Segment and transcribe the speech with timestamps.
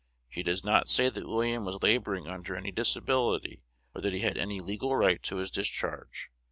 [0.29, 3.61] She does not say that William was laboring under any disability,
[3.93, 6.31] or that he had any legal right to his discharge.